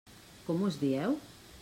Com 0.47 0.63
us 0.69 0.79
dieu? 0.85 1.15